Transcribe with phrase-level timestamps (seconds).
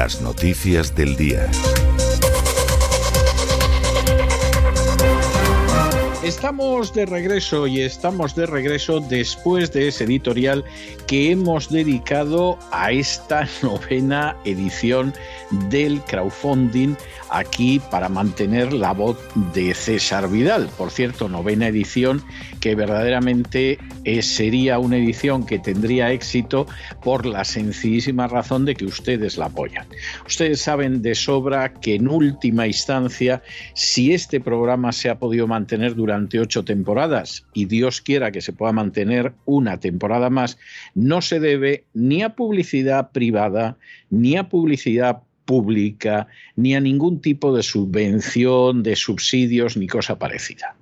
[0.00, 1.46] Las noticias del día.
[6.22, 10.64] Estamos de regreso y estamos de regreso después de ese editorial
[11.06, 15.12] que hemos dedicado a esta novena edición
[15.68, 16.96] del crowdfunding
[17.30, 19.18] aquí para mantener la voz
[19.54, 20.68] de César Vidal.
[20.76, 22.22] Por cierto, novena edición
[22.60, 26.66] que verdaderamente eh, sería una edición que tendría éxito
[27.02, 29.86] por la sencillísima razón de que ustedes la apoyan.
[30.26, 33.42] Ustedes saben de sobra que en última instancia,
[33.74, 38.52] si este programa se ha podido mantener durante ocho temporadas y Dios quiera que se
[38.52, 40.58] pueda mantener una temporada más,
[40.94, 43.76] no se debe ni a publicidad privada
[44.10, 50.76] ni a publicidad pública, ni a ningún tipo de subvención, de subsidios, ni cosa parecida.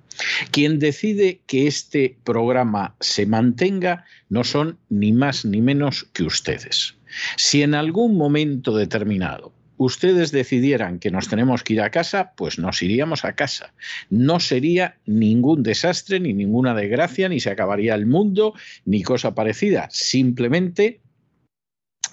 [0.51, 6.97] Quien decide que este programa se mantenga no son ni más ni menos que ustedes.
[7.35, 12.59] Si en algún momento determinado ustedes decidieran que nos tenemos que ir a casa, pues
[12.59, 13.73] nos iríamos a casa.
[14.11, 18.53] No sería ningún desastre, ni ninguna desgracia, ni se acabaría el mundo,
[18.85, 19.87] ni cosa parecida.
[19.89, 20.99] Simplemente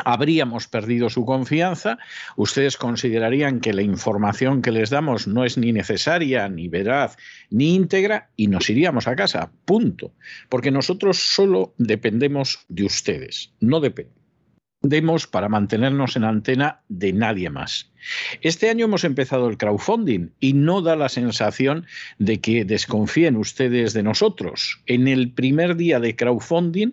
[0.04, 1.98] habríamos perdido su confianza,
[2.36, 7.16] ustedes considerarían que la información que les damos no es ni necesaria, ni veraz,
[7.50, 10.12] ni íntegra, y nos iríamos a casa, punto.
[10.48, 14.26] Porque nosotros solo dependemos de ustedes, no dependemos
[14.88, 17.90] demos para mantenernos en antena de nadie más.
[18.40, 21.86] Este año hemos empezado el crowdfunding y no da la sensación
[22.18, 24.80] de que desconfíen ustedes de nosotros.
[24.86, 26.92] En el primer día de crowdfunding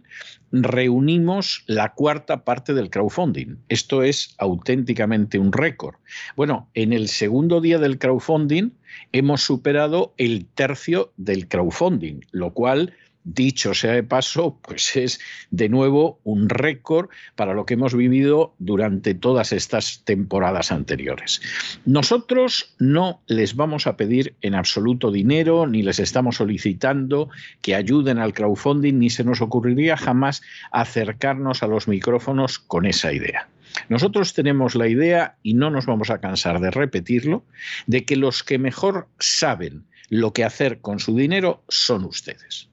[0.54, 3.58] reunimos la cuarta parte del crowdfunding.
[3.70, 5.96] Esto es auténticamente un récord.
[6.36, 8.70] Bueno, en el segundo día del crowdfunding
[9.12, 15.20] hemos superado el tercio del crowdfunding, lo cual dicho sea de paso, pues es
[15.52, 21.42] de nuevo un récord para lo que hemos vivido durante todas estas temporadas anteriores.
[21.86, 27.30] Nosotros no les vamos a pedir en absoluto dinero, ni les estamos solicitando
[27.62, 30.42] que ayuden al crowdfunding, ni se nos ocurriría jamás
[30.72, 33.50] acercarnos a los micrófonos con esa idea.
[33.90, 37.44] Nosotros tenemos la idea, y no nos vamos a cansar de repetirlo,
[37.88, 42.70] de que los que mejor saben lo que hacer con su dinero son ustedes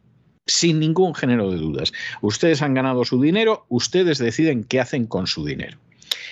[0.51, 1.93] sin ningún género de dudas.
[2.21, 5.79] Ustedes han ganado su dinero, ustedes deciden qué hacen con su dinero.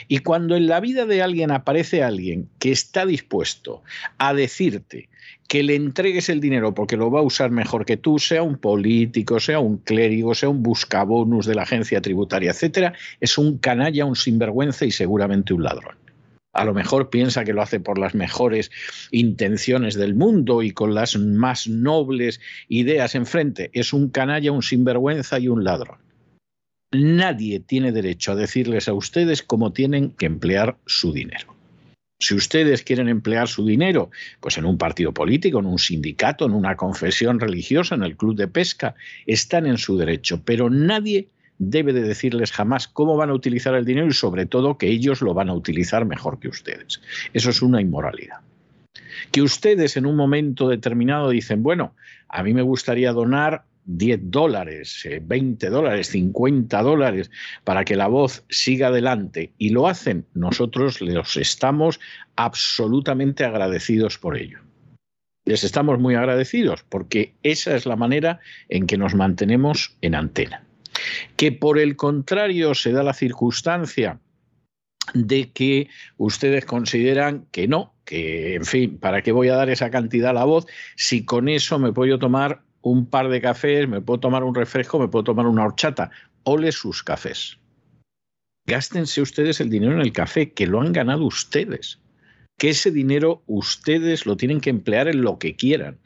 [0.09, 3.83] Y cuando en la vida de alguien aparece alguien que está dispuesto
[4.19, 5.09] a decirte
[5.49, 8.59] que le entregues el dinero porque lo va a usar mejor que tú, sea un
[8.59, 14.05] político, sea un clérigo, sea un buscabonus de la agencia tributaria, etcétera, es un canalla,
[14.05, 16.08] un sinvergüenza y seguramente un ladrón
[16.59, 18.73] a lo mejor piensa que lo hace por las mejores
[19.13, 23.71] intenciones del mundo y con las más nobles ideas enfrente.
[23.75, 25.99] Es un canalla, un sinvergüenza y un ladrón.
[26.91, 31.55] Nadie tiene derecho a decirles a ustedes cómo tienen que emplear su dinero.
[32.19, 36.55] Si ustedes quieren emplear su dinero, pues en un partido político, en un sindicato, en
[36.55, 38.97] una confesión religiosa, en el club de pesca,
[39.27, 41.29] están en su derecho, pero nadie
[41.59, 45.21] debe de decirles jamás cómo van a utilizar el dinero y sobre todo que ellos
[45.23, 47.01] lo van a utilizar mejor que ustedes.
[47.33, 48.39] Eso es una inmoralidad.
[49.33, 51.95] Que ustedes en un momento determinado dicen, bueno,
[52.29, 57.31] a mí me gustaría donar 10 dólares, 20 eh, dólares, 50 dólares
[57.65, 61.99] para que la voz siga adelante y lo hacen, nosotros les estamos
[62.37, 64.61] absolutamente agradecidos por ello.
[65.47, 70.68] Les estamos muy agradecidos porque esa es la manera en que nos mantenemos en antena
[71.37, 74.21] que por el contrario se da la circunstancia
[75.15, 79.91] de que ustedes consideran que no, que en fin, ¿para qué voy a dar esa
[79.91, 80.67] cantidad a la voz
[80.97, 84.99] si con eso me puedo tomar un par de cafés, me puedo tomar un refresco,
[84.99, 86.11] me puedo tomar una horchata?
[86.45, 87.59] Ole sus cafés.
[88.67, 92.01] Gástense ustedes el dinero en el café, que lo han ganado ustedes.
[92.59, 95.99] Que ese dinero ustedes lo tienen que emplear en lo que quieran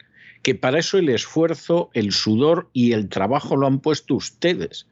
[0.43, 4.87] que para eso el esfuerzo, el sudor y el trabajo lo han puesto ustedes.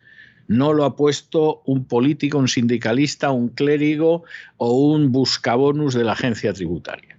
[0.48, 4.24] No lo ha puesto un político, un sindicalista, un clérigo
[4.58, 7.18] o un buscabonus de la agencia tributaria.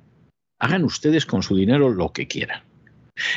[0.58, 2.62] Hagan ustedes con su dinero lo que quieran.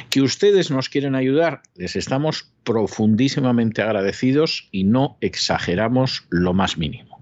[0.09, 7.14] Que ustedes nos quieren ayudar, les estamos profundísimamente agradecidos y no exageramos lo más mínimo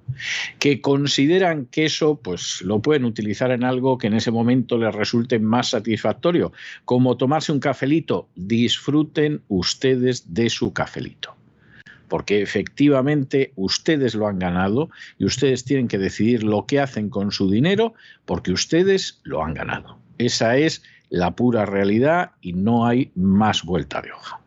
[0.60, 4.94] que consideran que eso pues lo pueden utilizar en algo que en ese momento les
[4.94, 6.51] resulte más satisfactorio,
[6.86, 11.36] como tomarse un cafelito, disfruten ustedes de su cafelito.
[12.07, 17.31] Porque efectivamente ustedes lo han ganado y ustedes tienen que decidir lo que hacen con
[17.31, 17.94] su dinero
[18.25, 19.98] porque ustedes lo han ganado.
[20.18, 24.42] Esa es la pura realidad y no hay más vuelta de hoja.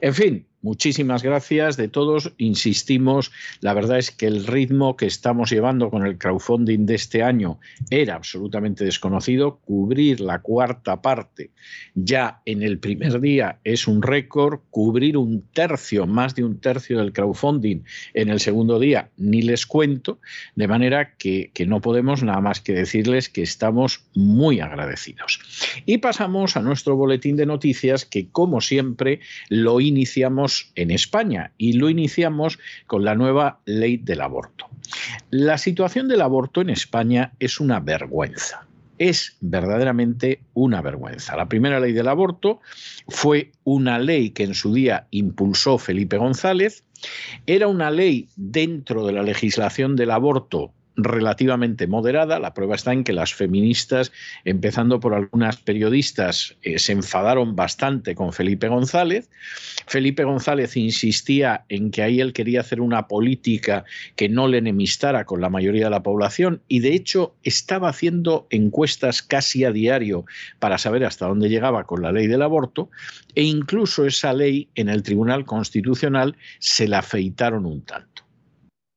[0.00, 2.32] En fin, Muchísimas gracias de todos.
[2.38, 3.30] Insistimos,
[3.60, 7.60] la verdad es que el ritmo que estamos llevando con el crowdfunding de este año
[7.88, 9.60] era absolutamente desconocido.
[9.64, 11.52] Cubrir la cuarta parte
[11.94, 14.58] ya en el primer día es un récord.
[14.70, 17.84] Cubrir un tercio, más de un tercio del crowdfunding
[18.14, 20.18] en el segundo día, ni les cuento.
[20.56, 25.38] De manera que, que no podemos nada más que decirles que estamos muy agradecidos.
[25.86, 31.74] Y pasamos a nuestro boletín de noticias que, como siempre, lo iniciamos en España y
[31.74, 34.66] lo iniciamos con la nueva ley del aborto.
[35.30, 38.66] La situación del aborto en España es una vergüenza.
[38.98, 41.36] Es verdaderamente una vergüenza.
[41.36, 42.60] La primera ley del aborto
[43.08, 46.84] fue una ley que en su día impulsó Felipe González.
[47.46, 52.38] Era una ley dentro de la legislación del aborto relativamente moderada.
[52.38, 54.12] La prueba está en que las feministas,
[54.44, 59.30] empezando por algunas periodistas, eh, se enfadaron bastante con Felipe González.
[59.86, 63.84] Felipe González insistía en que ahí él quería hacer una política
[64.16, 68.46] que no le enemistara con la mayoría de la población y de hecho estaba haciendo
[68.50, 70.24] encuestas casi a diario
[70.58, 72.90] para saber hasta dónde llegaba con la ley del aborto
[73.34, 78.24] e incluso esa ley en el Tribunal Constitucional se la afeitaron un tanto.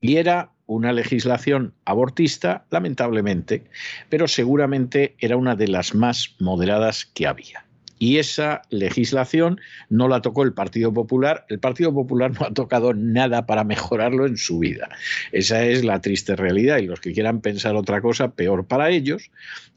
[0.02, 3.64] Y era una legislación abortista, lamentablemente,
[4.08, 7.66] pero seguramente era una de las más moderadas que había.
[8.00, 11.46] Y esa legislación no la tocó el Partido Popular.
[11.50, 14.90] El Partido Popular no ha tocado nada para mejorarlo en su vida.
[15.32, 16.78] Esa es la triste realidad.
[16.78, 19.30] Y los que quieran pensar otra cosa, peor para ellos.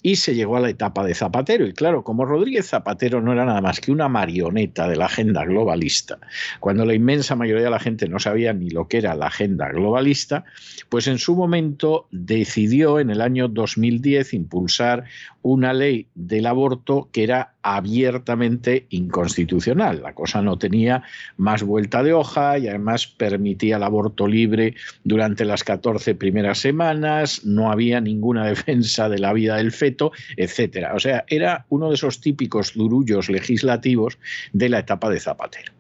[0.03, 1.67] Y se llegó a la etapa de Zapatero.
[1.67, 5.45] Y claro, como Rodríguez Zapatero no era nada más que una marioneta de la agenda
[5.45, 6.19] globalista,
[6.61, 9.69] cuando la inmensa mayoría de la gente no sabía ni lo que era la agenda
[9.69, 10.45] globalista,
[10.89, 15.05] pues en su momento decidió en el año 2010 impulsar
[15.43, 20.03] una ley del aborto que era abiertamente inconstitucional.
[20.03, 21.03] La cosa no tenía
[21.37, 27.45] más vuelta de hoja y además permitía el aborto libre durante las 14 primeras semanas,
[27.45, 30.95] no había ninguna defensa de la vida del feto, etcétera.
[30.95, 34.19] O sea, era uno de esos típicos durullos legislativos
[34.53, 35.73] de la etapa de Zapatero.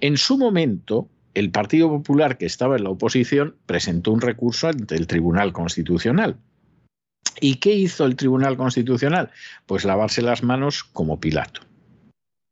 [0.00, 4.96] En su momento, el Partido Popular, que estaba en la oposición, presentó un recurso ante
[4.96, 6.36] el Tribunal Constitucional.
[7.40, 9.30] ¿Y qué hizo el Tribunal Constitucional?
[9.66, 11.62] Pues lavarse las manos como Pilato.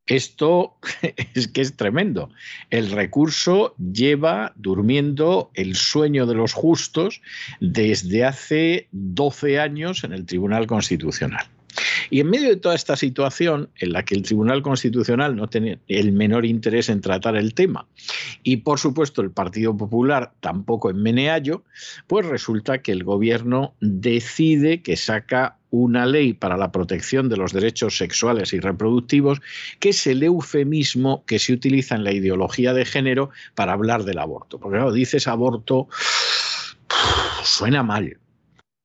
[0.07, 0.77] Esto
[1.35, 2.31] es que es tremendo.
[2.71, 7.23] El recurso lleva durmiendo el sueño de los justos
[7.61, 11.47] desde hace 12 años en el Tribunal Constitucional.
[12.11, 15.79] Y en medio de toda esta situación, en la que el Tribunal Constitucional no tiene
[15.89, 17.87] el menor interés en tratar el tema,
[18.43, 21.65] y por supuesto el Partido Popular tampoco en meneallo,
[22.07, 27.53] pues resulta que el gobierno decide que saca una ley para la protección de los
[27.53, 29.41] derechos sexuales y reproductivos,
[29.79, 34.19] que es el eufemismo que se utiliza en la ideología de género para hablar del
[34.19, 34.59] aborto.
[34.59, 35.89] Porque claro, dices aborto,
[37.45, 38.19] suena mal,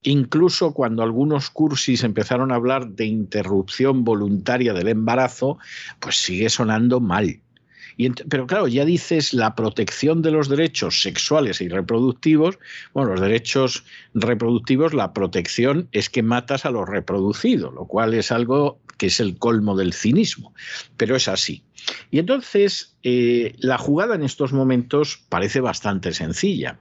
[0.06, 5.58] Incluso cuando algunos cursis empezaron a hablar de interrupción voluntaria del embarazo,
[6.00, 7.42] pues sigue sonando mal.
[8.30, 12.60] pero claro, ya dices la protección de los derechos sexuales y reproductivos.
[12.94, 13.84] Bueno, los derechos
[14.14, 19.20] reproductivos, la protección es que matas a los reproducidos, lo cual es algo que es
[19.20, 20.54] el colmo del cinismo,
[20.98, 21.64] pero es así.
[22.12, 26.80] Y entonces eh, la jugada en estos momentos parece bastante sencilla.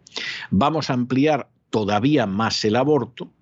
[0.51, 3.33] Vamos a ampliar todavía más el aborto.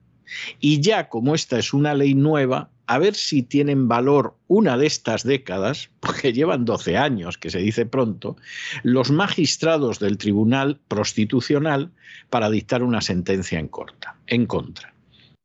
[0.59, 4.87] Y ya como esta es una ley nueva, a ver si tienen valor una de
[4.87, 8.39] estas décadas, porque llevan 12 años, que se dice pronto,
[8.85, 11.91] los magistrados del Tribunal Prostitucional
[12.31, 14.92] para dictar una sentencia en, corta, en contra.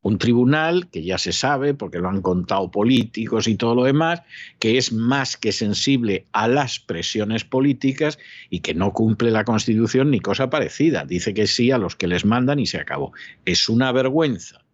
[0.00, 4.22] Un tribunal que ya se sabe, porque lo han contado políticos y todo lo demás,
[4.60, 10.10] que es más que sensible a las presiones políticas y que no cumple la Constitución
[10.10, 11.04] ni cosa parecida.
[11.04, 13.12] Dice que sí a los que les mandan y se acabó.
[13.44, 14.64] Es una vergüenza,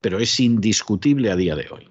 [0.00, 1.88] pero es indiscutible a día de hoy.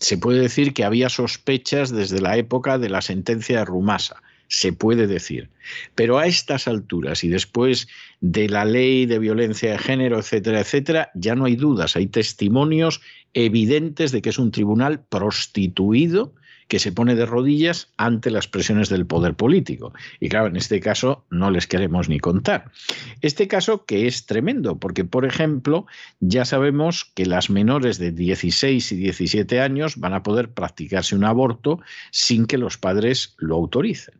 [0.00, 4.72] Se puede decir que había sospechas desde la época de la sentencia de Rumasa se
[4.72, 5.48] puede decir.
[5.94, 7.88] Pero a estas alturas y después
[8.20, 13.00] de la ley de violencia de género, etcétera, etcétera, ya no hay dudas, hay testimonios
[13.32, 16.34] evidentes de que es un tribunal prostituido
[16.66, 19.92] que se pone de rodillas ante las presiones del poder político.
[20.20, 22.70] Y claro, en este caso no les queremos ni contar.
[23.22, 25.86] Este caso que es tremendo, porque por ejemplo,
[26.20, 31.24] ya sabemos que las menores de 16 y 17 años van a poder practicarse un
[31.24, 31.80] aborto
[32.12, 34.14] sin que los padres lo autoricen.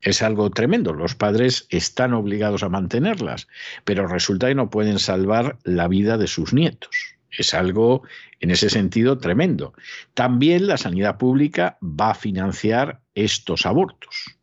[0.00, 0.92] Es algo tremendo.
[0.94, 3.48] Los padres están obligados a mantenerlas,
[3.84, 7.16] pero resulta que no pueden salvar la vida de sus nietos.
[7.30, 8.02] Es algo,
[8.40, 9.74] en ese sentido, tremendo.
[10.14, 14.39] También la sanidad pública va a financiar estos abortos.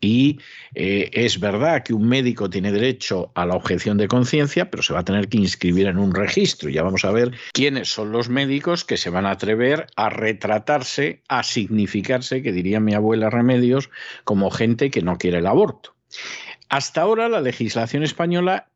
[0.00, 0.38] Y
[0.74, 4.92] eh, es verdad que un médico tiene derecho a la objeción de conciencia, pero se
[4.92, 6.70] va a tener que inscribir en un registro.
[6.70, 11.22] Ya vamos a ver quiénes son los médicos que se van a atrever a retratarse,
[11.28, 13.90] a significarse, que diría mi abuela Remedios,
[14.24, 15.94] como gente que no quiere el aborto.
[16.68, 18.68] Hasta ahora la legislación española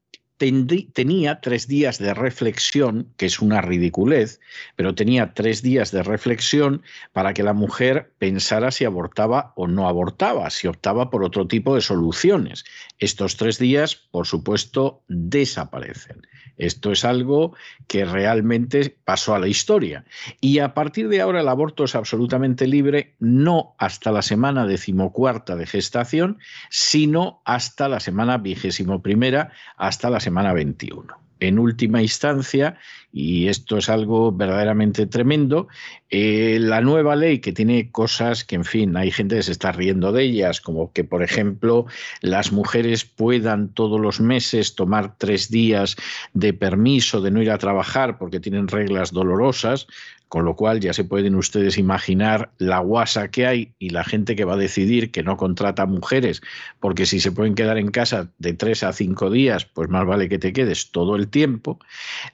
[0.92, 4.40] tenía tres días de reflexión, que es una ridiculez,
[4.74, 6.82] pero tenía tres días de reflexión
[7.12, 11.74] para que la mujer pensara si abortaba o no abortaba, si optaba por otro tipo
[11.74, 12.64] de soluciones.
[12.98, 16.26] Estos tres días, por supuesto, desaparecen.
[16.58, 17.54] Esto es algo
[17.88, 20.04] que realmente pasó a la historia.
[20.40, 25.56] Y a partir de ahora el aborto es absolutamente libre, no hasta la semana decimocuarta
[25.56, 32.76] de gestación, sino hasta la semana vigésimo primera, hasta la semana 21 en última instancia,
[33.12, 35.66] y esto es algo verdaderamente tremendo,
[36.08, 39.72] eh, la nueva ley que tiene cosas que, en fin, hay gente que se está
[39.72, 41.86] riendo de ellas, como que, por ejemplo,
[42.20, 45.96] las mujeres puedan todos los meses tomar tres días
[46.32, 49.88] de permiso de no ir a trabajar porque tienen reglas dolorosas,
[50.32, 54.34] con lo cual ya se pueden ustedes imaginar la guasa que hay y la gente
[54.34, 56.40] que va a decidir que no contrata mujeres,
[56.80, 60.30] porque si se pueden quedar en casa de tres a cinco días, pues más vale
[60.30, 61.78] que te quedes todo el tiempo.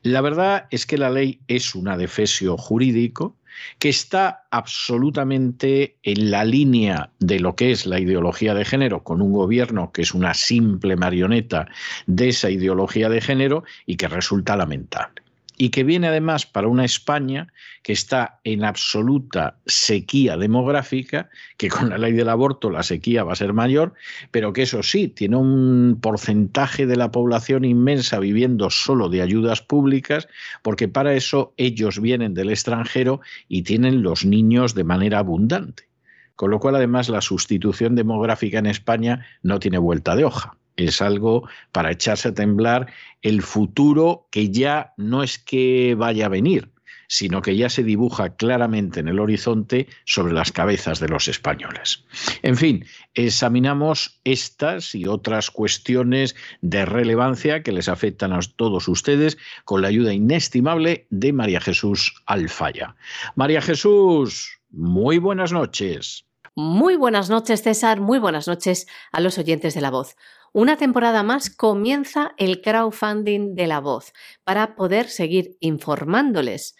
[0.05, 3.35] La verdad es que la ley es un adefesio jurídico
[3.81, 9.21] que está absolutamente en la línea de lo que es la ideología de género, con
[9.21, 11.67] un gobierno que es una simple marioneta
[12.07, 15.28] de esa ideología de género y que resulta lamentable.
[15.59, 21.91] Y que viene además para una España que está en absoluta sequía demográfica, que con
[21.91, 23.95] la ley del aborto la sequía va a ser mayor,
[24.31, 29.61] pero que eso sí, tiene un porcentaje de la población inmensa viviendo solo de ayudas
[29.61, 30.29] públicas,
[30.63, 35.89] porque para eso ellos vienen del extranjero y tienen los niños de manera abundante.
[36.37, 41.03] Con lo cual, además, la sustitución demográfica en España no tiene vuelta de hoja es
[41.03, 42.93] algo para echarse a temblar
[43.23, 46.71] el futuro que ya no es que vaya a venir,
[47.09, 52.05] sino que ya se dibuja claramente en el horizonte sobre las cabezas de los españoles.
[52.43, 59.39] En fin, examinamos estas y otras cuestiones de relevancia que les afectan a todos ustedes
[59.65, 62.95] con la ayuda inestimable de María Jesús Alfaya.
[63.35, 66.25] María Jesús, muy buenas noches.
[66.55, 68.01] Muy buenas noches, César.
[68.01, 70.17] Muy buenas noches a los oyentes de la voz.
[70.53, 74.13] Una temporada más comienza el crowdfunding de la voz
[74.45, 76.75] para poder seguir informándoles.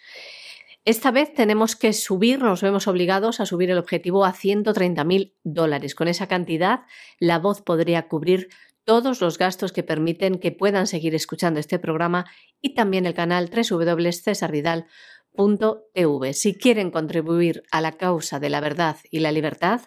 [0.85, 5.93] Esta vez tenemos que subir, nos vemos obligados a subir el objetivo a 130.000 dólares.
[5.93, 6.81] Con esa cantidad,
[7.19, 8.49] la voz podría cubrir
[8.85, 12.25] todos los gastos que permiten que puedan seguir escuchando este programa
[12.59, 16.33] y también el canal www.cesarvidal.tv.
[16.33, 19.81] Si quieren contribuir a la causa de la verdad y la libertad,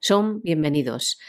[0.00, 1.20] son bienvenidos.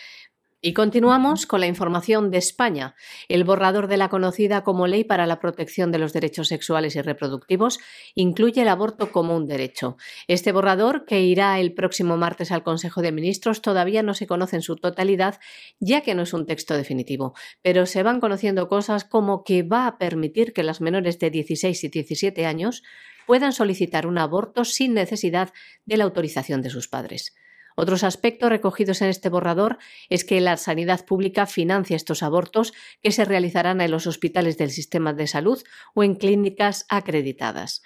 [0.64, 2.94] Y continuamos con la información de España.
[3.28, 7.02] El borrador de la conocida como Ley para la Protección de los Derechos Sexuales y
[7.02, 7.80] Reproductivos
[8.14, 9.98] incluye el aborto como un derecho.
[10.28, 14.56] Este borrador, que irá el próximo martes al Consejo de Ministros, todavía no se conoce
[14.56, 15.40] en su totalidad,
[15.80, 19.88] ya que no es un texto definitivo, pero se van conociendo cosas como que va
[19.88, 22.84] a permitir que las menores de 16 y 17 años
[23.26, 25.54] puedan solicitar un aborto sin necesidad
[25.88, 27.34] de la autorización de sus padres.
[27.76, 29.78] Otros aspectos recogidos en este borrador
[30.10, 34.72] es que la sanidad pública financia estos abortos que se realizarán en los hospitales del
[34.72, 35.62] sistema de salud
[35.94, 37.82] o en clínicas acreditadas.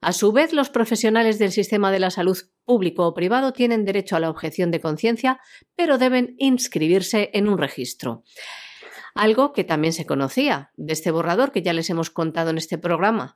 [0.00, 4.16] A su vez, los profesionales del sistema de la salud público o privado tienen derecho
[4.16, 5.40] a la objeción de conciencia,
[5.74, 8.22] pero deben inscribirse en un registro.
[9.14, 12.76] Algo que también se conocía de este borrador que ya les hemos contado en este
[12.76, 13.34] programa.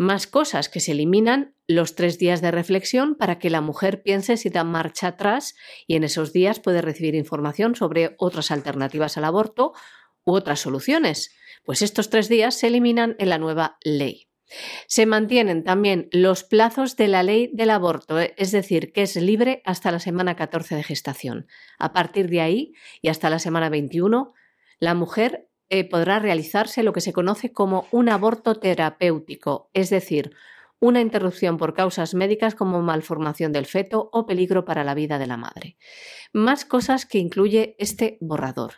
[0.00, 4.38] Más cosas que se eliminan los tres días de reflexión para que la mujer piense
[4.38, 5.54] si da marcha atrás
[5.86, 9.74] y en esos días puede recibir información sobre otras alternativas al aborto
[10.24, 11.36] u otras soluciones.
[11.64, 14.30] Pues estos tres días se eliminan en la nueva ley.
[14.86, 19.60] Se mantienen también los plazos de la ley del aborto, es decir, que es libre
[19.66, 21.46] hasta la semana 14 de gestación.
[21.78, 22.72] A partir de ahí
[23.02, 24.32] y hasta la semana 21,
[24.78, 30.32] la mujer eh, podrá realizarse lo que se conoce como un aborto terapéutico, es decir,
[30.80, 35.26] una interrupción por causas médicas como malformación del feto o peligro para la vida de
[35.26, 35.76] la madre.
[36.32, 38.74] Más cosas que incluye este borrador.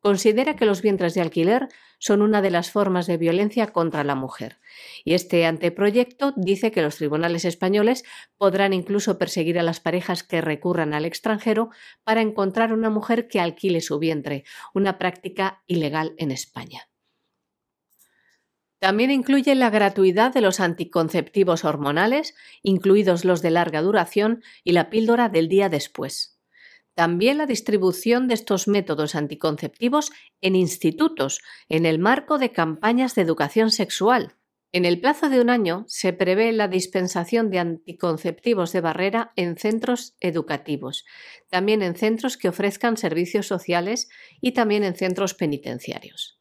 [0.00, 4.14] Considera que los vientres de alquiler son una de las formas de violencia contra la
[4.14, 4.58] mujer.
[5.04, 8.04] Y este anteproyecto dice que los tribunales españoles
[8.36, 11.70] podrán incluso perseguir a las parejas que recurran al extranjero
[12.04, 16.88] para encontrar una mujer que alquile su vientre, una práctica ilegal en España.
[18.78, 24.88] También incluye la gratuidad de los anticonceptivos hormonales, incluidos los de larga duración, y la
[24.88, 26.37] píldora del día después.
[26.98, 33.22] También la distribución de estos métodos anticonceptivos en institutos, en el marco de campañas de
[33.22, 34.34] educación sexual.
[34.72, 39.56] En el plazo de un año se prevé la dispensación de anticonceptivos de barrera en
[39.56, 41.04] centros educativos,
[41.48, 44.08] también en centros que ofrezcan servicios sociales
[44.40, 46.37] y también en centros penitenciarios.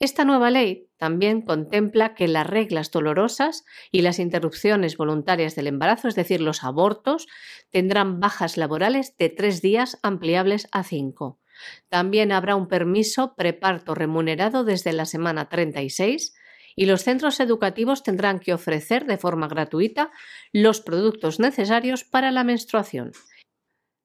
[0.00, 6.06] Esta nueva ley también contempla que las reglas dolorosas y las interrupciones voluntarias del embarazo,
[6.06, 7.26] es decir, los abortos,
[7.70, 11.40] tendrán bajas laborales de tres días ampliables a cinco.
[11.88, 16.32] También habrá un permiso preparto remunerado desde la semana 36
[16.76, 20.12] y los centros educativos tendrán que ofrecer de forma gratuita
[20.52, 23.10] los productos necesarios para la menstruación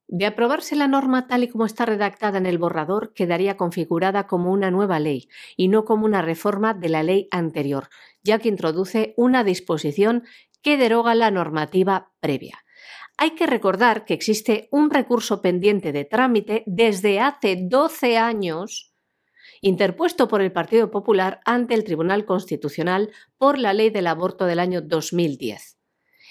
[0.08, 4.52] de aprobarse la norma tal y como está redactada en el borrador, quedaría configurada como
[4.52, 7.90] una nueva ley y no como una reforma de la ley anterior,
[8.22, 10.24] ya que introduce una disposición
[10.62, 12.64] que deroga la normativa previa.
[13.18, 18.94] Hay que recordar que existe un recurso pendiente de trámite desde hace 12 años
[19.62, 24.60] interpuesto por el Partido Popular ante el Tribunal Constitucional por la ley del aborto del
[24.60, 25.78] año 2010.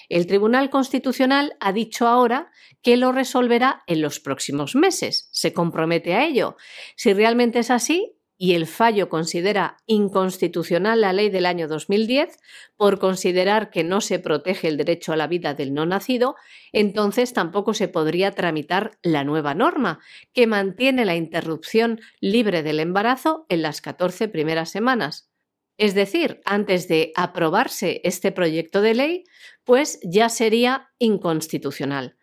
[0.09, 5.29] El Tribunal Constitucional ha dicho ahora que lo resolverá en los próximos meses.
[5.31, 6.57] Se compromete a ello.
[6.95, 12.39] Si realmente es así, y el fallo considera inconstitucional la ley del año 2010
[12.75, 16.35] por considerar que no se protege el derecho a la vida del no nacido,
[16.71, 19.99] entonces tampoco se podría tramitar la nueva norma,
[20.33, 25.29] que mantiene la interrupción libre del embarazo en las 14 primeras semanas.
[25.77, 29.23] Es decir, antes de aprobarse este proyecto de ley,
[29.63, 32.17] pues ya sería inconstitucional.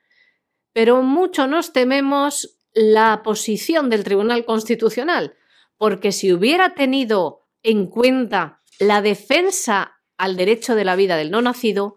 [0.73, 5.37] Pero mucho nos tememos la posición del Tribunal Constitucional,
[5.77, 11.43] porque si hubiera tenido en cuenta la defensa al derecho de la vida del no
[11.43, 11.97] nacido,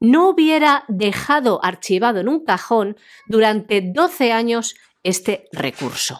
[0.00, 2.96] no hubiera dejado archivado en un cajón
[3.28, 6.18] durante 12 años este recurso.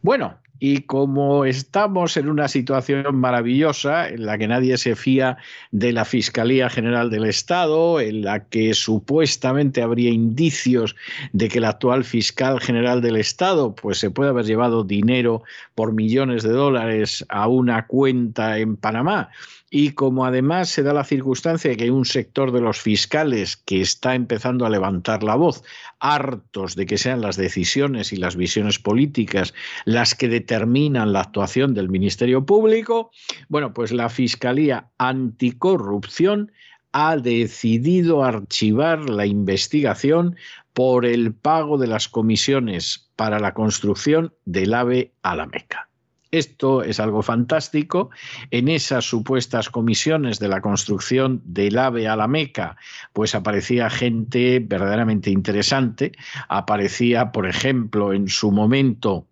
[0.00, 5.36] Bueno, y como estamos en una situación maravillosa en la que nadie se fía
[5.72, 10.94] de la Fiscalía General del Estado, en la que supuestamente habría indicios
[11.32, 15.42] de que el actual fiscal general del Estado pues se puede haber llevado dinero
[15.74, 19.30] por millones de dólares a una cuenta en Panamá
[19.74, 23.56] y como además se da la circunstancia de que hay un sector de los fiscales
[23.56, 25.64] que está empezando a levantar la voz,
[25.98, 29.54] hartos de que sean las decisiones y las visiones políticas
[29.86, 33.12] las que determinan la actuación del Ministerio Público,
[33.48, 36.52] bueno, pues la Fiscalía Anticorrupción
[36.92, 40.36] ha decidido archivar la investigación
[40.74, 45.88] por el pago de las comisiones para la construcción del AVE a la Meca.
[46.32, 48.10] Esto es algo fantástico.
[48.50, 52.76] En esas supuestas comisiones de la construcción del AVE a la Meca,
[53.12, 56.12] pues aparecía gente verdaderamente interesante.
[56.48, 59.26] Aparecía, por ejemplo, en su momento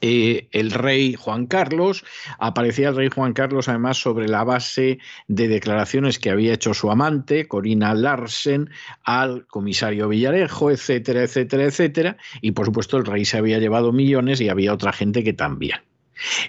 [0.00, 2.04] eh, el rey Juan Carlos.
[2.38, 6.90] Aparecía el rey Juan Carlos además sobre la base de declaraciones que había hecho su
[6.90, 8.70] amante, Corina Larsen,
[9.04, 12.16] al comisario Villarejo, etcétera, etcétera, etcétera.
[12.40, 15.80] Y por supuesto el rey se había llevado millones y había otra gente que también.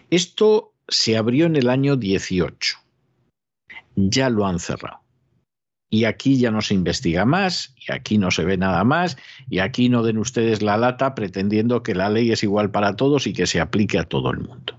[0.10, 2.78] Esto se abrió en el año 18.
[3.95, 4.98] Ya lo han cerrado
[5.89, 9.17] y aquí ya no se investiga más, y aquí no se ve nada más,
[9.49, 13.28] y aquí no den ustedes la lata pretendiendo que la ley es igual para todos
[13.28, 14.78] y que se aplique a todo el mundo.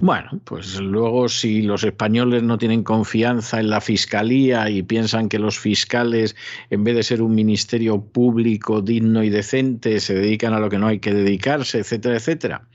[0.00, 5.38] Bueno, pues luego si los españoles no tienen confianza en la fiscalía y piensan que
[5.38, 6.36] los fiscales,
[6.70, 10.78] en vez de ser un ministerio público digno y decente, se dedican a lo que
[10.78, 12.68] no hay que dedicarse, etcétera, etcétera.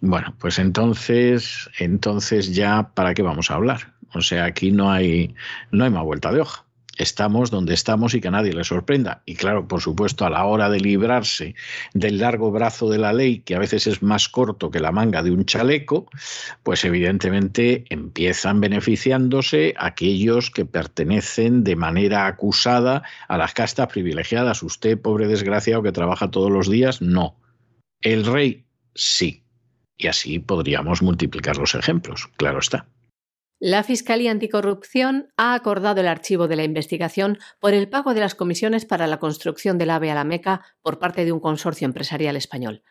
[0.00, 3.92] Bueno, pues entonces, entonces ya, ¿para qué vamos a hablar?
[4.14, 5.34] O sea, aquí no hay,
[5.70, 6.64] no hay más vuelta de hoja.
[6.98, 9.22] Estamos donde estamos y que nadie le sorprenda.
[9.24, 11.54] Y claro, por supuesto, a la hora de librarse
[11.94, 15.22] del largo brazo de la ley, que a veces es más corto que la manga
[15.22, 16.06] de un chaleco,
[16.62, 24.62] pues evidentemente empiezan beneficiándose aquellos que pertenecen de manera acusada a las castas privilegiadas.
[24.62, 27.36] Usted, pobre desgraciado que trabaja todos los días, no.
[28.02, 29.44] El rey, sí.
[29.96, 32.86] Y así podríamos multiplicar los ejemplos, claro está.
[33.64, 38.34] La Fiscalía Anticorrupción ha acordado el archivo de la investigación por el pago de las
[38.34, 42.34] comisiones para la construcción del AVE a la Meca por parte de un consorcio empresarial
[42.34, 42.82] español.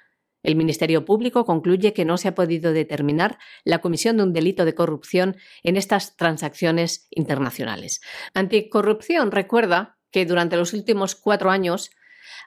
[0.44, 4.64] El Ministerio Público concluye que no se ha podido determinar la comisión de un delito
[4.64, 8.00] de corrupción en estas transacciones internacionales.
[8.34, 11.92] Anticorrupción recuerda que durante los últimos cuatro años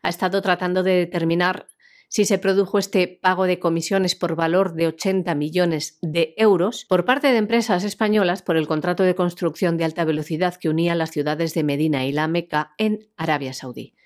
[0.02, 1.66] ha estado tratando de determinar
[2.14, 7.05] si se produjo este pago de comisiones por valor de 80 millones de euros por
[7.05, 11.11] parte de empresas españolas por el contrato de construcción de alta velocidad que unía las
[11.11, 13.96] ciudades de Medina y La Meca en Arabia Saudí.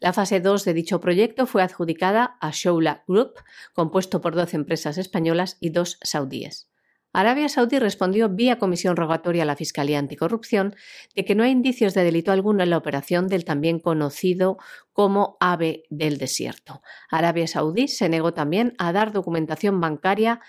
[0.00, 3.34] La fase 2 de dicho proyecto fue adjudicada a Shoula Group,
[3.74, 6.70] compuesto por 12 empresas españolas y dos saudíes.
[7.18, 10.76] Arabia Saudí respondió vía comisión rogatoria a la Fiscalía Anticorrupción
[11.16, 14.56] de que no hay indicios de delito alguno en la operación del también conocido
[14.92, 16.80] como AVE del desierto.
[17.10, 20.40] Arabia Saudí se negó también a dar documentación bancaria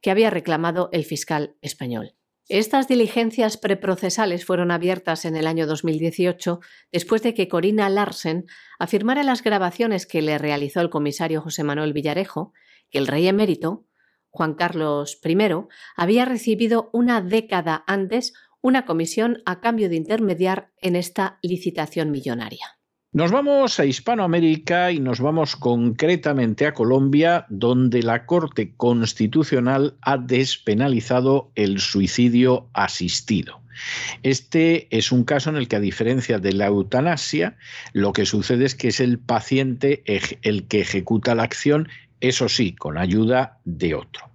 [0.00, 2.14] que había reclamado el fiscal español.
[2.48, 6.60] Estas diligencias preprocesales fueron abiertas en el año 2018
[6.92, 8.46] después de que Corina Larsen
[8.78, 12.52] afirmara las grabaciones que le realizó el comisario José Manuel Villarejo
[12.90, 13.88] que el rey emérito
[14.32, 15.36] Juan Carlos I,
[15.94, 22.78] había recibido una década antes una comisión a cambio de intermediar en esta licitación millonaria.
[23.12, 30.16] Nos vamos a Hispanoamérica y nos vamos concretamente a Colombia, donde la Corte Constitucional ha
[30.16, 33.60] despenalizado el suicidio asistido.
[34.22, 37.58] Este es un caso en el que, a diferencia de la eutanasia,
[37.92, 41.88] lo que sucede es que es el paciente el que ejecuta la acción
[42.22, 44.30] eso sí, con ayuda de otro.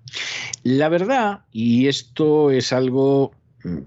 [0.64, 3.32] La verdad, y esto es algo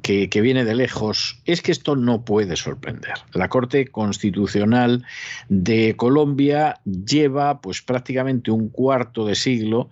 [0.02, 3.14] que, viene de lejos, es que esto no puede sorprender.
[3.32, 5.04] La Corte Constitucional
[5.48, 9.90] de Colombia lleva pues prácticamente un cuarto de siglo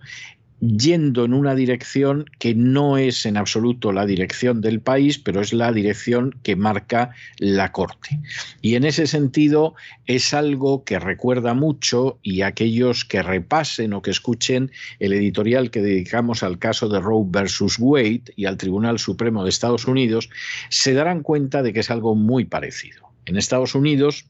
[0.61, 5.53] yendo en una dirección que no es en absoluto la dirección del país, pero es
[5.53, 8.19] la dirección que marca la Corte.
[8.61, 14.11] Y en ese sentido es algo que recuerda mucho y aquellos que repasen o que
[14.11, 19.43] escuchen el editorial que dedicamos al caso de Roe versus Wade y al Tribunal Supremo
[19.43, 20.29] de Estados Unidos,
[20.69, 23.09] se darán cuenta de que es algo muy parecido.
[23.25, 24.25] En Estados Unidos,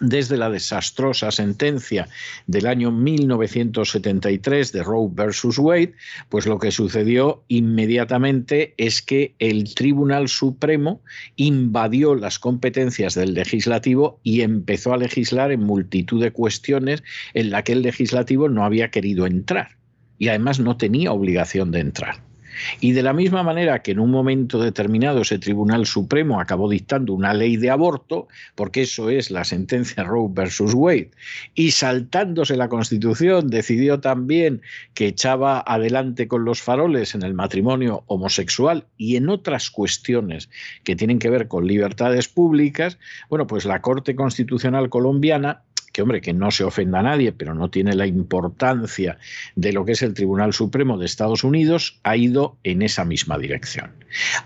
[0.00, 2.08] desde la desastrosa sentencia
[2.46, 5.94] del año 1973 de Roe versus Wade,
[6.28, 11.00] pues lo que sucedió inmediatamente es que el Tribunal Supremo
[11.36, 17.02] invadió las competencias del legislativo y empezó a legislar en multitud de cuestiones
[17.34, 19.76] en las que el legislativo no había querido entrar
[20.18, 22.33] y además no tenía obligación de entrar.
[22.80, 27.12] Y de la misma manera que en un momento determinado ese Tribunal Supremo acabó dictando
[27.12, 31.10] una ley de aborto, porque eso es la sentencia Roe versus Wade,
[31.54, 34.62] y saltándose la Constitución decidió también
[34.94, 40.50] que echaba adelante con los faroles en el matrimonio homosexual y en otras cuestiones
[40.84, 45.62] que tienen que ver con libertades públicas, bueno, pues la Corte Constitucional colombiana
[45.94, 49.16] que hombre, que no se ofenda a nadie, pero no tiene la importancia
[49.54, 53.38] de lo que es el Tribunal Supremo de Estados Unidos, ha ido en esa misma
[53.38, 53.92] dirección.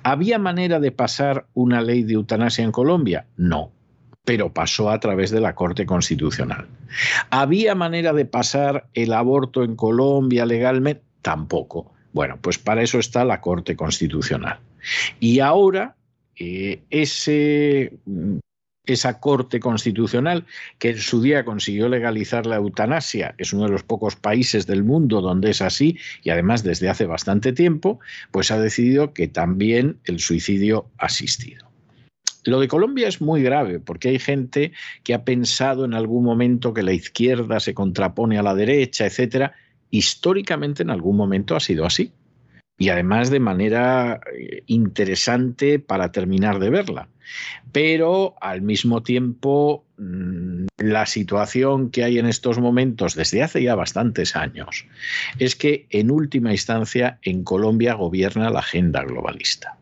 [0.03, 3.25] ¿Había manera de pasar una ley de eutanasia en Colombia?
[3.39, 3.73] No,
[4.27, 6.69] pero pasó a través de la Corte Constitucional.
[7.31, 11.03] ¿Había manera de pasar el aborto en Colombia legalmente?
[11.23, 11.95] Tampoco.
[12.13, 14.59] Bueno, pues para eso está la Corte Constitucional.
[15.19, 15.97] Y ahora
[16.37, 17.95] eh, ese
[18.89, 20.45] esa Corte Constitucional
[20.79, 24.83] que en su día consiguió legalizar la eutanasia, es uno de los pocos países del
[24.83, 29.99] mundo donde es así y además desde hace bastante tiempo, pues ha decidido que también
[30.05, 31.69] el suicidio asistido.
[32.45, 34.73] Lo de Colombia es muy grave porque hay gente
[35.03, 39.53] que ha pensado en algún momento que la izquierda se contrapone a la derecha, etcétera.
[39.91, 42.13] Históricamente en algún momento ha sido así
[42.79, 47.09] y además de manera eh, interesante para terminar de verla.
[47.73, 53.75] Pero al mismo tiempo, mm, la situación que hay en estos momentos desde hace ya
[53.75, 54.87] bastantes años
[55.39, 59.77] es que en última instancia en Colombia gobierna la agenda globalista.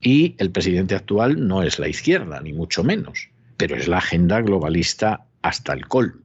[0.00, 4.40] Y el presidente actual no es la izquierda, ni mucho menos, pero es la agenda
[4.40, 6.21] globalista hasta el colmo.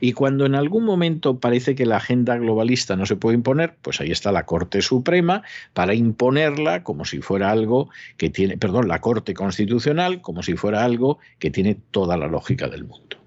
[0.00, 4.00] Y cuando en algún momento parece que la agenda globalista no se puede imponer, pues
[4.00, 9.00] ahí está la Corte Suprema para imponerla como si fuera algo que tiene, perdón, la
[9.00, 13.18] Corte Constitucional como si fuera algo que tiene toda la lógica del mundo.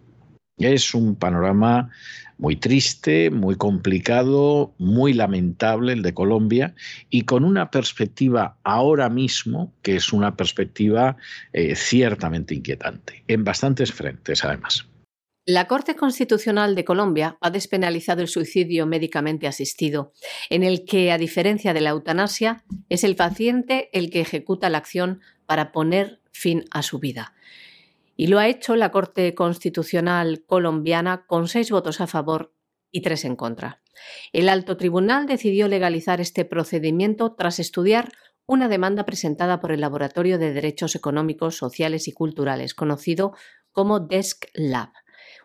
[0.58, 1.92] Es un panorama
[2.38, 6.76] muy triste, muy complicado, muy lamentable el de Colombia
[7.10, 11.18] y con una perspectiva ahora mismo que es una perspectiva
[11.54, 14.88] eh, ciertamente inquietante, en bastantes frentes además.
[15.50, 20.12] La Corte Constitucional de Colombia ha despenalizado el suicidio médicamente asistido,
[20.50, 24.80] en el que, a diferencia de la eutanasia, es el paciente el que ejecuta la
[24.80, 27.34] acción para poner fin a su vida.
[28.18, 32.54] Y lo ha hecho la Corte Constitucional colombiana con seis votos a favor
[32.92, 33.82] y tres en contra.
[34.34, 38.12] El alto tribunal decidió legalizar este procedimiento tras estudiar
[38.48, 43.32] una demanda presentada por el Laboratorio de Derechos Económicos, Sociales y Culturales, conocido
[43.72, 44.90] como Desk Lab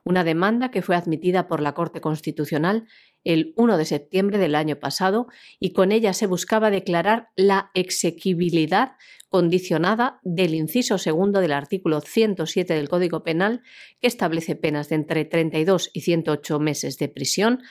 [0.05, 2.87] una demanda que fue admitida por la Corte Constitucional
[3.25, 5.29] el 1 de septiembre del año pasado
[5.61, 8.97] y con ella se buscaba declarar la exequibilidad
[9.29, 13.63] condicionada del inciso segundo del artículo 107 del Código Penal,
[14.01, 17.63] que establece penas de entre 32 y 108 meses de prisión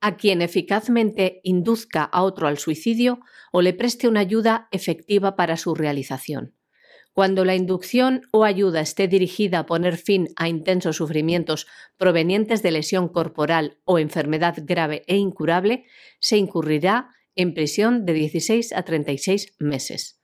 [0.00, 3.20] a quien eficazmente induzca a otro al suicidio
[3.52, 6.54] o le preste una ayuda efectiva para su realización.
[7.20, 11.66] Cuando la inducción o ayuda esté dirigida a poner fin a intensos sufrimientos
[11.98, 15.84] provenientes de lesión corporal o enfermedad grave e incurable,
[16.18, 20.22] se incurrirá en prisión de 16 a 36 meses.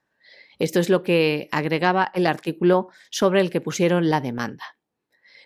[0.59, 4.65] Esto es lo que agregaba el artículo sobre el que pusieron la demanda.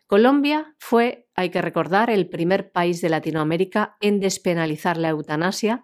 [0.07, 5.83] Colombia fue, hay que recordar, el primer país de Latinoamérica en despenalizar la eutanasia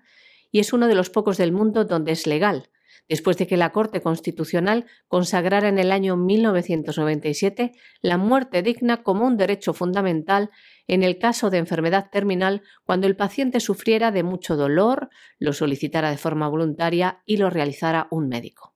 [0.52, 2.70] y es uno de los pocos del mundo donde es legal,
[3.08, 9.26] después de que la Corte Constitucional consagrara en el año 1997 la muerte digna como
[9.26, 10.50] un derecho fundamental
[10.86, 16.10] en el caso de enfermedad terminal cuando el paciente sufriera de mucho dolor, lo solicitara
[16.10, 18.74] de forma voluntaria y lo realizara un médico.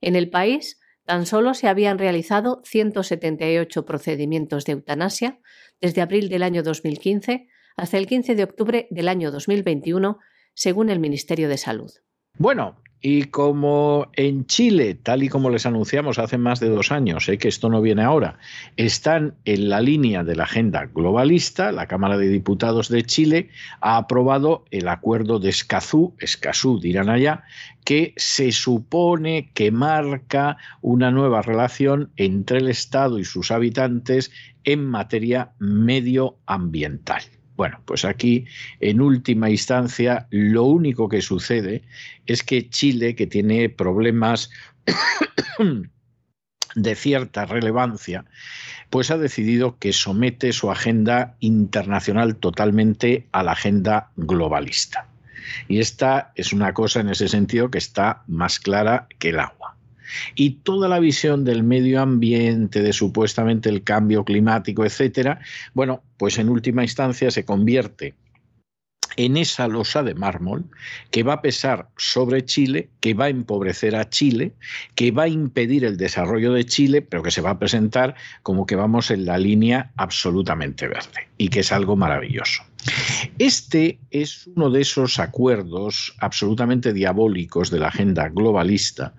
[0.00, 5.40] En el país, tan solo se habían realizado 178 procedimientos de eutanasia
[5.80, 10.18] desde abril del año 2015 hasta el 15 de octubre del año 2021,
[10.54, 11.90] según el Ministerio de Salud.
[12.38, 17.24] Bueno, y como en Chile, tal y como les anunciamos hace más de dos años,
[17.24, 18.38] sé que esto no viene ahora,
[18.76, 23.96] están en la línea de la agenda globalista, la Cámara de Diputados de Chile ha
[23.96, 27.42] aprobado el acuerdo de Escazú, Escazú dirán allá,
[27.84, 34.30] que se supone que marca una nueva relación entre el Estado y sus habitantes
[34.62, 37.22] en materia medioambiental.
[37.62, 38.46] Bueno, pues aquí,
[38.80, 41.82] en última instancia, lo único que sucede
[42.26, 44.50] es que Chile, que tiene problemas
[46.74, 48.24] de cierta relevancia,
[48.90, 55.06] pues ha decidido que somete su agenda internacional totalmente a la agenda globalista.
[55.68, 59.76] Y esta es una cosa en ese sentido que está más clara que el agua.
[60.34, 65.40] Y toda la visión del medio ambiente, de supuestamente el cambio climático, etcétera,
[65.74, 68.14] bueno, pues en última instancia se convierte
[69.16, 70.64] en esa losa de mármol
[71.10, 74.52] que va a pesar sobre Chile, que va a empobrecer a Chile,
[74.94, 78.66] que va a impedir el desarrollo de Chile, pero que se va a presentar como
[78.66, 82.62] que vamos en la línea absolutamente verde y que es algo maravilloso.
[83.38, 89.14] Este es uno de esos acuerdos absolutamente diabólicos de la agenda globalista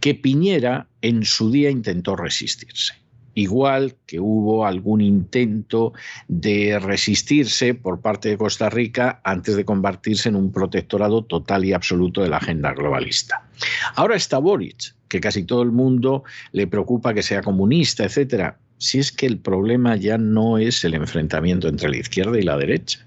[0.00, 5.92] que Piñera en su día intentó resistirse igual que hubo algún intento
[6.26, 11.74] de resistirse por parte de Costa Rica antes de convertirse en un protectorado total y
[11.74, 13.46] absoluto de la agenda globalista.
[13.94, 18.58] Ahora está Boric, que casi todo el mundo le preocupa que sea comunista, etcétera.
[18.78, 22.56] Si es que el problema ya no es el enfrentamiento entre la izquierda y la
[22.56, 23.06] derecha,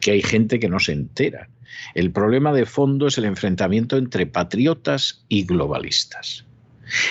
[0.00, 1.48] que hay gente que no se entera.
[1.94, 6.44] El problema de fondo es el enfrentamiento entre patriotas y globalistas.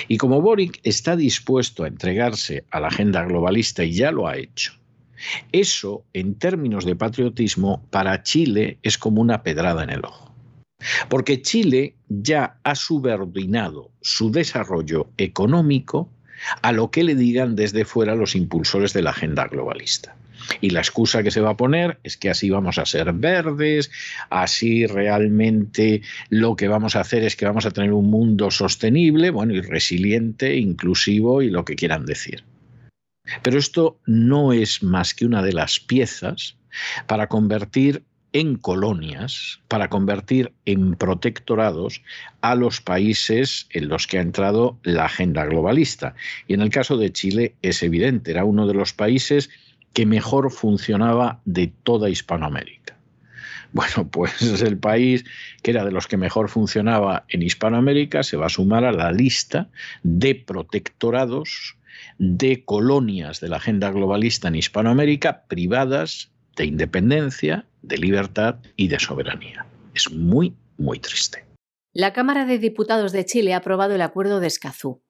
[0.07, 4.37] Y como Boric está dispuesto a entregarse a la agenda globalista y ya lo ha
[4.37, 4.73] hecho,
[5.51, 10.33] eso, en términos de patriotismo, para Chile es como una pedrada en el ojo.
[11.09, 16.09] Porque Chile ya ha subordinado su desarrollo económico
[16.61, 20.15] a lo que le digan desde fuera los impulsores de la agenda globalista.
[20.61, 23.91] Y la excusa que se va a poner es que así vamos a ser verdes,
[24.29, 29.29] así realmente lo que vamos a hacer es que vamos a tener un mundo sostenible,
[29.29, 32.43] bueno, y resiliente, inclusivo y lo que quieran decir.
[33.41, 36.57] Pero esto no es más que una de las piezas
[37.07, 42.01] para convertir en colonias, para convertir en protectorados
[42.41, 46.15] a los países en los que ha entrado la agenda globalista.
[46.47, 49.49] Y en el caso de Chile es evidente, era uno de los países
[49.93, 52.97] que mejor funcionaba de toda Hispanoamérica.
[53.71, 55.25] Bueno, pues el país
[55.61, 59.11] que era de los que mejor funcionaba en Hispanoamérica se va a sumar a la
[59.11, 59.69] lista
[60.03, 61.77] de protectorados
[62.17, 68.99] de colonias de la agenda globalista en Hispanoamérica privadas de independencia, de libertad y de
[68.99, 69.65] soberanía.
[69.93, 71.45] Es muy, muy triste.
[71.93, 75.01] La Cámara de Diputados de Chile ha aprobado el Acuerdo de Escazú,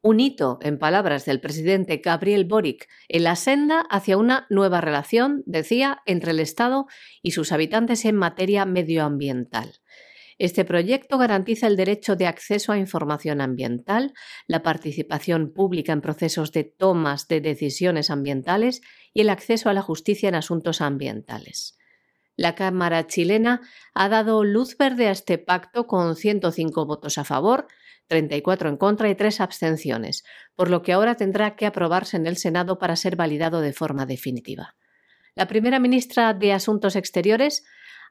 [0.00, 5.42] un hito, en palabras del presidente Gabriel Boric, en la senda hacia una nueva relación,
[5.44, 6.86] decía, entre el Estado
[7.20, 9.80] y sus habitantes en materia medioambiental.
[10.38, 14.12] Este proyecto garantiza el derecho de acceso a información ambiental,
[14.46, 19.82] la participación pública en procesos de tomas de decisiones ambientales y el acceso a la
[19.82, 21.77] justicia en asuntos ambientales.
[22.38, 23.62] La Cámara chilena
[23.94, 27.66] ha dado luz verde a este pacto con 105 votos a favor,
[28.06, 30.22] 34 en contra y 3 abstenciones,
[30.54, 34.06] por lo que ahora tendrá que aprobarse en el Senado para ser validado de forma
[34.06, 34.76] definitiva.
[35.34, 37.64] La primera ministra de Asuntos Exteriores,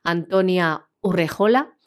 [0.04, 1.78] Antonia Urrejola,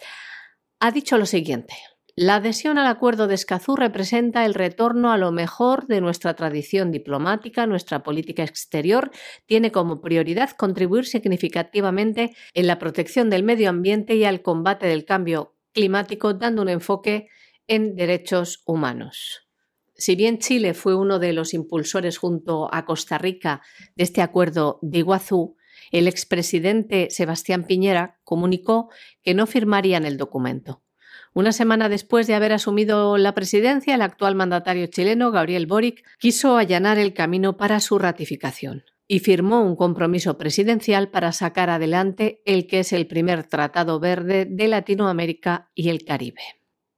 [0.80, 1.74] ha dicho lo siguiente.
[2.22, 6.92] La adhesión al acuerdo de Escazú representa el retorno a lo mejor de nuestra tradición
[6.92, 9.10] diplomática, nuestra política exterior
[9.46, 15.06] tiene como prioridad contribuir significativamente en la protección del medio ambiente y al combate del
[15.06, 17.28] cambio climático, dando un enfoque
[17.66, 19.48] en derechos humanos.
[19.94, 23.62] Si bien Chile fue uno de los impulsores junto a Costa Rica
[23.96, 25.56] de este acuerdo de Iguazú,
[25.90, 28.90] el expresidente Sebastián Piñera comunicó
[29.22, 30.82] que no firmarían el documento.
[31.32, 36.56] Una semana después de haber asumido la presidencia, el actual mandatario chileno, Gabriel Boric, quiso
[36.56, 42.66] allanar el camino para su ratificación y firmó un compromiso presidencial para sacar adelante el
[42.66, 46.42] que es el primer tratado verde de Latinoamérica y el Caribe.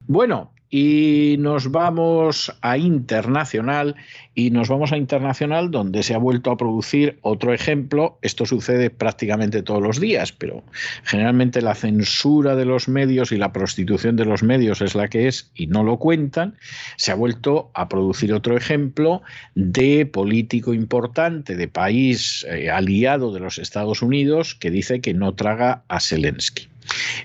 [0.00, 3.94] Bueno, y nos vamos a internacional
[4.34, 8.18] y nos vamos a internacional donde se ha vuelto a producir otro ejemplo.
[8.22, 10.64] Esto sucede prácticamente todos los días, pero
[11.04, 15.28] generalmente la censura de los medios y la prostitución de los medios es la que
[15.28, 16.56] es y no lo cuentan.
[16.96, 19.20] Se ha vuelto a producir otro ejemplo
[19.54, 25.34] de político importante, de país eh, aliado de los Estados Unidos, que dice que no
[25.34, 26.71] traga a Zelensky.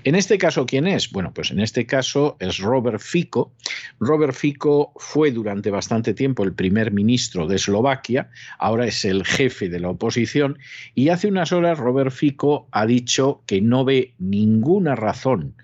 [0.04, 1.12] En este caso, ¿quién es?
[1.12, 3.52] Bueno, pues en este caso es Robert Fico.
[4.00, 9.70] Robert Fico fue durante bastante tiempo el primer ministro de Eslovaquia, ahora es el jefe
[9.70, 10.58] de la oposición
[10.95, 15.55] y hace unas horas Robert Fico ha dicho que no ve ninguna razón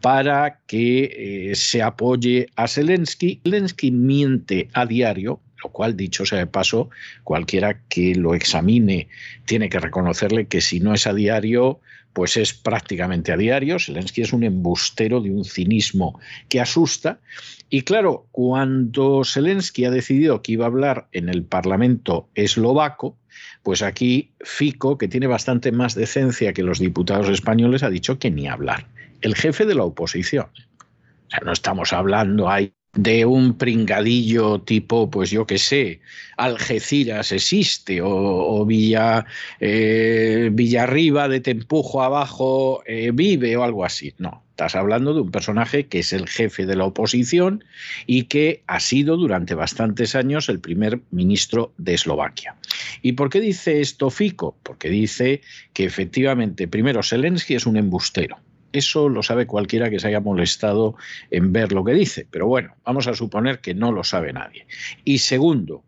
[0.00, 3.40] para que eh, se apoye a Zelensky.
[3.44, 6.90] Zelensky miente a diario, lo cual, dicho sea de paso,
[7.24, 9.08] cualquiera que lo examine
[9.44, 11.80] tiene que reconocerle que si no es a diario,
[12.12, 13.78] pues es prácticamente a diario.
[13.78, 17.20] Zelensky es un embustero de un cinismo que asusta.
[17.70, 23.16] Y claro, cuando Zelensky ha decidido que iba a hablar en el Parlamento eslovaco,
[23.62, 28.30] pues aquí Fico, que tiene bastante más decencia que los diputados españoles, ha dicho que
[28.30, 28.88] ni hablar.
[29.20, 30.46] El jefe de la oposición.
[30.46, 36.00] O sea, no estamos hablando ahí de un pringadillo tipo, pues yo qué sé,
[36.36, 39.24] Algeciras existe o, Villa,
[39.60, 44.12] eh, Villarriba de Tempujo abajo eh, vive o algo así.
[44.18, 47.64] No, estás hablando de un personaje que es el jefe de la oposición
[48.06, 52.56] y que ha sido durante bastantes años el primer ministro de Eslovaquia.
[53.00, 54.58] ¿Y por qué dice esto Fico?
[54.62, 55.40] Porque dice
[55.72, 58.38] que efectivamente, primero, Zelensky es un embustero
[58.72, 60.96] eso lo sabe cualquiera que se haya molestado
[61.30, 64.66] en ver lo que dice, pero bueno, vamos a suponer que no lo sabe nadie.
[65.04, 65.84] Y segundo,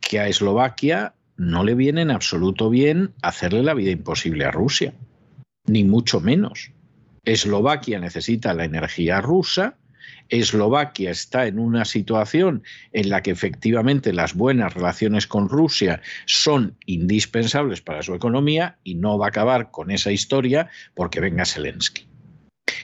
[0.00, 4.92] que a Eslovaquia no le viene en absoluto bien hacerle la vida imposible a Rusia,
[5.66, 6.72] ni mucho menos.
[7.24, 9.76] Eslovaquia necesita la energía rusa,
[10.28, 12.62] Eslovaquia está en una situación
[12.92, 18.94] en la que efectivamente las buenas relaciones con Rusia son indispensables para su economía y
[18.94, 22.07] no va a acabar con esa historia porque venga Zelensky.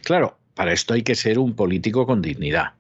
[0.03, 2.73] Claro, para esto hay que ser un político con dignidad.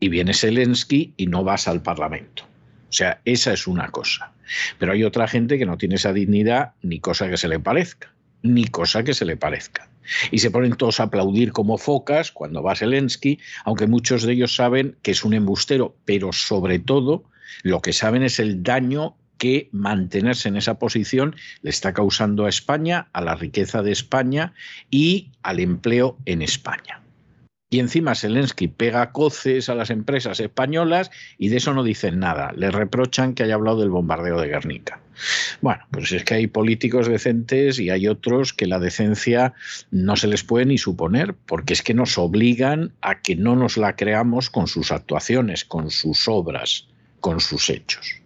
[0.00, 2.44] Y viene Zelensky y no vas al Parlamento.
[2.88, 4.32] O sea, esa es una cosa.
[4.78, 8.12] Pero hay otra gente que no tiene esa dignidad ni cosa que se le parezca.
[8.42, 9.88] Ni cosa que se le parezca.
[10.30, 14.54] Y se ponen todos a aplaudir como focas cuando va Zelensky, aunque muchos de ellos
[14.56, 17.24] saben que es un embustero, pero sobre todo
[17.62, 22.48] lo que saben es el daño que mantenerse en esa posición le está causando a
[22.48, 24.54] España, a la riqueza de España
[24.88, 27.02] y al empleo en España.
[27.68, 32.52] Y encima Zelensky pega coces a las empresas españolas y de eso no dicen nada.
[32.52, 35.00] Le reprochan que haya hablado del bombardeo de Guernica.
[35.60, 39.54] Bueno, pues es que hay políticos decentes y hay otros que la decencia
[39.90, 43.76] no se les puede ni suponer, porque es que nos obligan a que no nos
[43.76, 46.86] la creamos con sus actuaciones, con sus obras,
[47.18, 48.21] con sus hechos.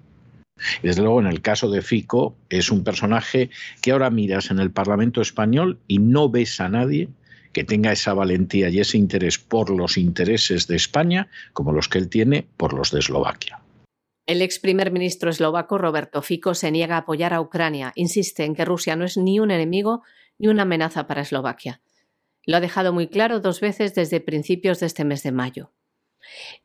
[0.82, 3.50] Desde luego, en el caso de Fico, es un personaje
[3.82, 7.08] que ahora miras en el Parlamento español y no ves a nadie
[7.52, 11.98] que tenga esa valentía y ese interés por los intereses de España como los que
[11.98, 13.60] él tiene por los de Eslovaquia.
[14.26, 17.92] El ex primer ministro eslovaco Roberto Fico se niega a apoyar a Ucrania.
[17.94, 20.02] Insiste en que Rusia no es ni un enemigo
[20.38, 21.80] ni una amenaza para Eslovaquia.
[22.44, 25.72] Lo ha dejado muy claro dos veces desde principios de este mes de mayo.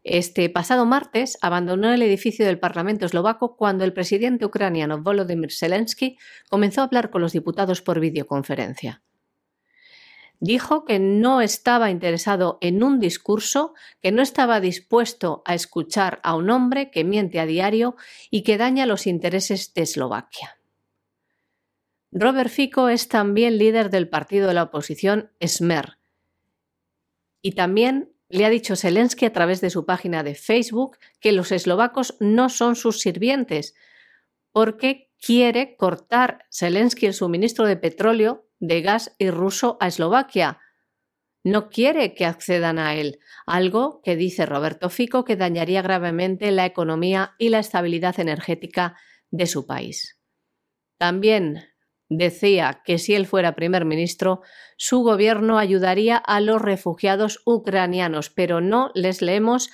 [0.04, 6.18] Este pasado martes abandonó el edificio del Parlamento eslovaco cuando el presidente ucraniano Volodymyr Zelensky
[6.50, 9.02] comenzó a hablar con los diputados por videoconferencia.
[10.40, 16.36] Dijo que no estaba interesado en un discurso, que no estaba dispuesto a escuchar a
[16.36, 17.96] un hombre que miente a diario
[18.32, 20.58] y que daña los intereses de Eslovaquia.
[22.12, 26.00] Robert Fico es también líder del partido de la oposición Smer
[27.42, 31.52] y también le ha dicho Zelensky a través de su página de Facebook que los
[31.52, 33.76] eslovacos no son sus sirvientes,
[34.52, 40.60] porque quiere cortar Zelensky el suministro de petróleo, de gas y ruso a Eslovaquia.
[41.44, 46.66] No quiere que accedan a él, algo que dice Roberto Fico que dañaría gravemente la
[46.66, 48.96] economía y la estabilidad energética
[49.32, 50.20] de su país.
[50.98, 51.71] También
[52.12, 54.42] decía que si él fuera primer ministro,
[54.76, 59.70] su gobierno ayudaría a los refugiados ucranianos, pero no les leemos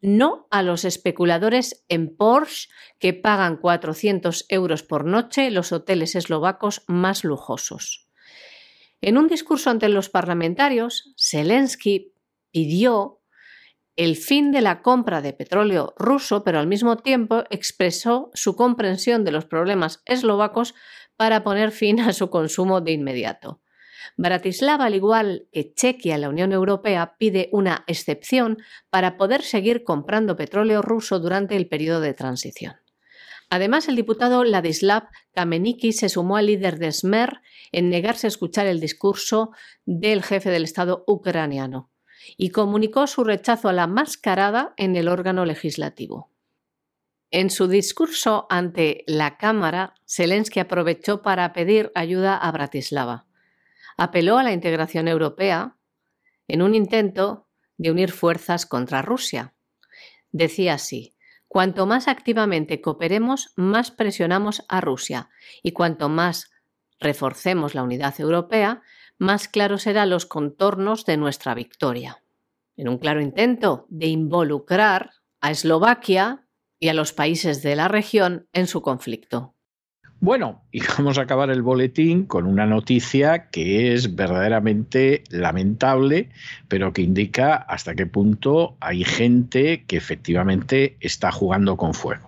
[0.00, 2.68] no a los especuladores en Porsche
[2.98, 8.08] que pagan 400 euros por noche los hoteles eslovacos más lujosos.
[9.00, 12.12] En un discurso ante los parlamentarios, Zelensky
[12.50, 13.20] pidió
[13.94, 19.24] el fin de la compra de petróleo ruso, pero al mismo tiempo expresó su comprensión
[19.24, 20.74] de los problemas eslovacos
[21.18, 23.60] para poner fin a su consumo de inmediato.
[24.16, 28.58] Bratislava, al igual que Chequia, la Unión Europea, pide una excepción
[28.88, 32.76] para poder seguir comprando petróleo ruso durante el periodo de transición.
[33.50, 37.40] Además, el diputado Ladislav Kameniki se sumó al líder de Smer
[37.72, 39.50] en negarse a escuchar el discurso
[39.84, 41.90] del jefe del Estado ucraniano
[42.36, 46.30] y comunicó su rechazo a la mascarada en el órgano legislativo.
[47.30, 53.26] En su discurso ante la Cámara, Zelensky aprovechó para pedir ayuda a Bratislava.
[53.98, 55.76] apeló a la integración europea
[56.46, 59.54] en un intento de unir fuerzas contra Rusia.
[60.30, 61.16] Decía así,
[61.48, 65.30] cuanto más activamente cooperemos, más presionamos a Rusia
[65.64, 66.50] y cuanto más
[67.00, 68.82] reforcemos la unidad europea,
[69.18, 72.22] más claros serán los contornos de nuestra victoria.
[72.76, 75.10] En un claro intento de involucrar
[75.40, 76.47] a Eslovaquia
[76.80, 79.54] y a los países de la región en su conflicto.
[80.20, 86.30] Bueno, y vamos a acabar el boletín con una noticia que es verdaderamente lamentable,
[86.66, 92.27] pero que indica hasta qué punto hay gente que efectivamente está jugando con fuego.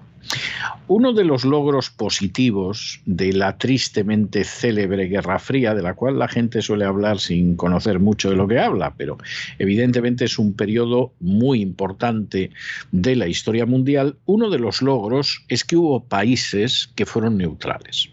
[0.87, 6.29] Uno de los logros positivos de la tristemente célebre Guerra Fría, de la cual la
[6.29, 9.19] gente suele hablar sin conocer mucho de lo que habla, pero
[9.59, 12.51] evidentemente es un periodo muy importante
[12.93, 18.11] de la historia mundial, uno de los logros es que hubo países que fueron neutrales.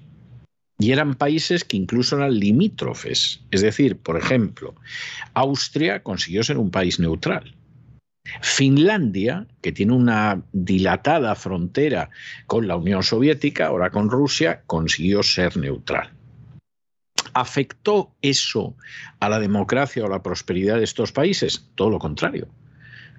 [0.79, 3.41] Y eran países que incluso eran limítrofes.
[3.49, 4.75] Es decir, por ejemplo,
[5.33, 7.56] Austria consiguió ser un país neutral.
[8.41, 12.09] Finlandia, que tiene una dilatada frontera
[12.45, 16.11] con la Unión Soviética, ahora con Rusia, consiguió ser neutral.
[17.33, 18.75] ¿Afectó eso
[19.19, 21.69] a la democracia o la prosperidad de estos países?
[21.75, 22.47] Todo lo contrario.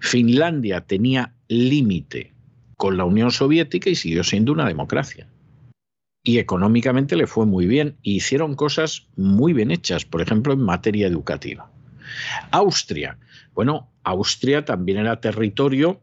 [0.01, 2.33] Finlandia tenía límite
[2.77, 5.29] con la Unión Soviética y siguió siendo una democracia.
[6.25, 10.61] Y económicamente le fue muy bien y hicieron cosas muy bien hechas, por ejemplo, en
[10.61, 11.71] materia educativa.
[12.51, 13.19] Austria,
[13.59, 16.01] bueno, Austria también era territorio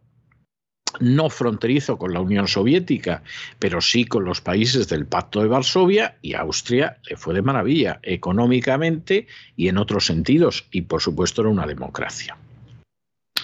[0.99, 3.23] no fronterizo con la Unión Soviética,
[3.59, 8.01] pero sí con los países del Pacto de Varsovia y Austria le fue de maravilla
[8.03, 12.35] económicamente y en otros sentidos, y por supuesto era una democracia.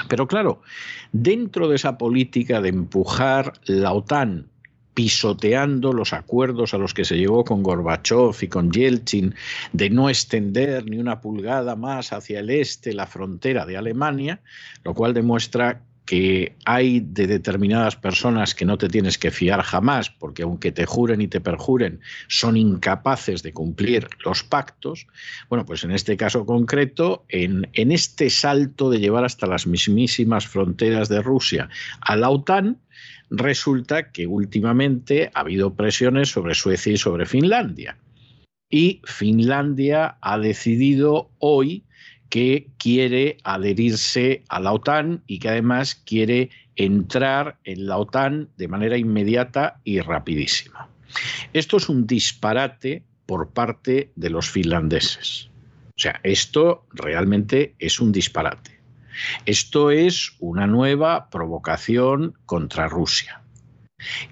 [0.09, 0.61] Pero claro,
[1.13, 4.50] dentro de esa política de empujar la OTAN
[4.93, 9.35] pisoteando los acuerdos a los que se llegó con Gorbachev y con Yeltsin
[9.73, 14.41] de no extender ni una pulgada más hacia el este la frontera de Alemania,
[14.83, 20.09] lo cual demuestra que hay de determinadas personas que no te tienes que fiar jamás,
[20.09, 25.07] porque aunque te juren y te perjuren, son incapaces de cumplir los pactos.
[25.47, 31.07] Bueno, pues en este caso concreto, en, este salto de llevar hasta las mismísimas fronteras
[31.07, 31.69] de Rusia
[32.01, 32.77] a la OTAN,
[33.31, 37.97] resulta que últimamente ha habido presiones sobre Suecia y sobre Finlandia.
[38.69, 41.83] Y Finlandia ha decidido hoy
[42.29, 48.67] que quiere adherirse a la OTAN y que además quiere entrar en la OTAN de
[48.67, 50.87] manera inmediata y rapidísima.
[51.51, 55.49] Esto es un disparate por parte de los finlandeses.
[55.89, 58.80] O sea, esto realmente es un disparate.
[59.45, 63.41] Esto es una nueva provocación contra Rusia.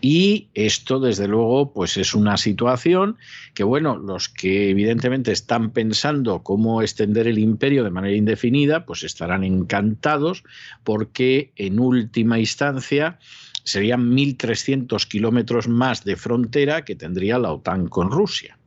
[0.01, 3.17] Y esto, desde luego, pues es una situación
[3.53, 9.03] que, bueno, los que evidentemente están pensando cómo extender el imperio de manera indefinida, pues
[9.03, 10.43] estarán encantados
[10.83, 13.19] porque en última instancia
[13.63, 18.58] serían 1.300 kilómetros más de frontera que tendría la OTAN con Rusia.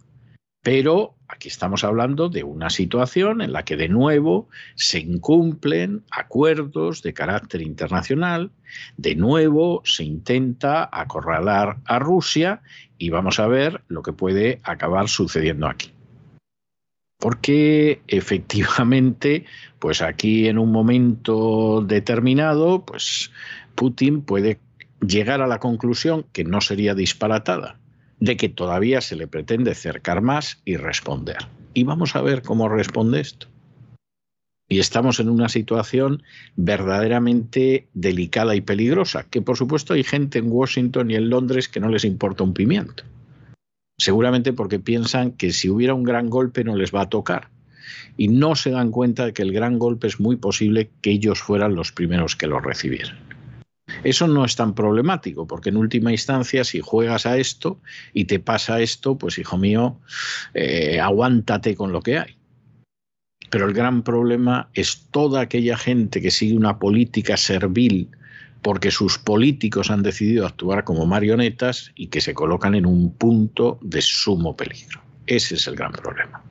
[0.63, 7.03] Pero aquí estamos hablando de una situación en la que de nuevo se incumplen acuerdos
[7.03, 8.53] de carácter internacional,
[8.97, 12.63] de nuevo se intenta acorralar a Rusia
[12.97, 15.93] y vamos a ver lo que puede acabar sucediendo aquí.
[17.19, 19.47] Porque efectivamente,
[19.81, 23.33] pues aquí en un momento determinado, pues
[23.75, 24.61] Putin puede
[25.05, 27.82] llegar a la conclusión que no sería disparatada
[28.23, 31.39] de que todavía se le pretende cercar más y responder.
[31.75, 33.49] Y vamos a ver cómo responde esto.
[34.69, 36.23] Y estamos en una situación
[36.55, 41.81] verdaderamente delicada y peligrosa, que por supuesto hay gente en Washington y en Londres que
[41.81, 43.03] no les importa un pimiento.
[43.99, 47.49] Seguramente porque piensan que si hubiera un gran golpe no les va a tocar.
[48.17, 51.41] Y no se dan cuenta de que el gran golpe es muy posible que ellos
[51.41, 53.32] fueran los primeros que lo recibieran.
[54.05, 57.81] Eso no es tan problemático, porque en última instancia, si juegas a esto
[58.13, 59.99] y te pasa esto, pues hijo mío,
[60.55, 62.37] eh, aguántate con lo que hay.
[63.51, 68.09] Pero el gran problema es toda aquella gente que sigue una política servil
[68.63, 73.79] porque sus políticos han decidido actuar como marionetas y que se colocan en un punto
[73.83, 75.03] de sumo peligro.
[75.27, 76.43] Ese es el gran problema.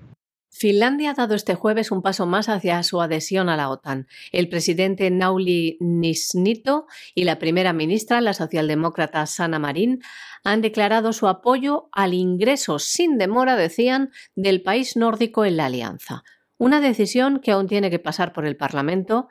[0.62, 4.06] Finlandia ha dado este jueves un paso más hacia su adhesión a la OTAN.
[4.32, 6.86] El presidente Nauli Nisnito
[7.16, 10.04] y la primera ministra, la socialdemócrata Sanna Marin,
[10.44, 16.24] han declarado su apoyo al ingreso sin demora, decían, del país nórdico en la alianza.
[16.60, 19.30] Una decisión que aún tiene que pasar por el Parlamento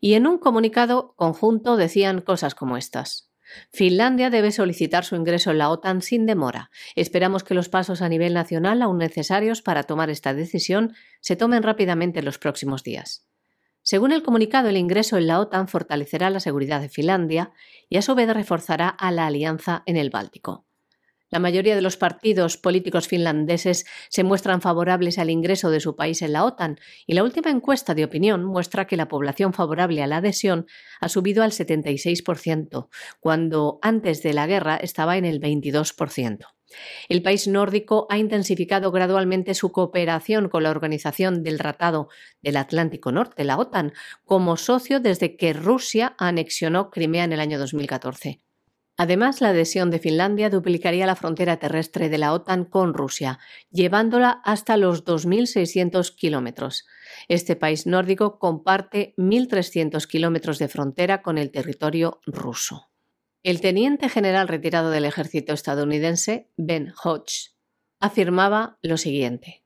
[0.00, 3.31] y en un comunicado conjunto decían cosas como estas.
[3.72, 6.70] Finlandia debe solicitar su ingreso en la OTAN sin demora.
[6.94, 11.62] Esperamos que los pasos a nivel nacional aún necesarios para tomar esta decisión se tomen
[11.62, 13.26] rápidamente en los próximos días.
[13.82, 17.52] Según el comunicado, el ingreso en la OTAN fortalecerá la seguridad de Finlandia
[17.88, 20.66] y a su vez reforzará a la alianza en el Báltico.
[21.32, 26.20] La mayoría de los partidos políticos finlandeses se muestran favorables al ingreso de su país
[26.20, 30.06] en la OTAN y la última encuesta de opinión muestra que la población favorable a
[30.06, 30.66] la adhesión
[31.00, 36.48] ha subido al 76%, cuando antes de la guerra estaba en el 22%.
[37.08, 42.08] El país nórdico ha intensificado gradualmente su cooperación con la Organización del Tratado
[42.42, 43.94] del Atlántico Norte, la OTAN,
[44.26, 48.42] como socio desde que Rusia anexionó Crimea en el año 2014.
[49.02, 53.40] Además, la adhesión de Finlandia duplicaría la frontera terrestre de la OTAN con Rusia,
[53.72, 56.86] llevándola hasta los 2.600 kilómetros.
[57.26, 62.92] Este país nórdico comparte 1.300 kilómetros de frontera con el territorio ruso.
[63.42, 67.56] El teniente general retirado del ejército estadounidense, Ben Hodge,
[67.98, 69.61] afirmaba lo siguiente.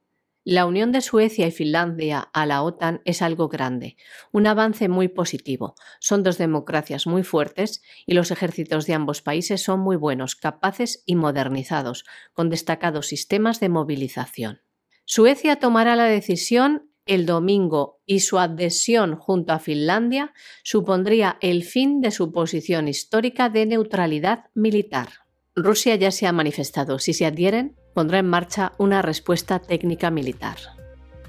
[0.49, 3.97] La unión de Suecia y Finlandia a la OTAN es algo grande,
[4.31, 5.75] un avance muy positivo.
[5.99, 11.03] Son dos democracias muy fuertes y los ejércitos de ambos países son muy buenos, capaces
[11.05, 14.61] y modernizados, con destacados sistemas de movilización.
[15.05, 20.33] Suecia tomará la decisión el domingo y su adhesión junto a Finlandia
[20.63, 25.09] supondría el fin de su posición histórica de neutralidad militar.
[25.57, 27.01] Rusia ya se ha manifestado.
[27.01, 30.59] Si se adhieren, pondrá en marcha una respuesta técnica militar.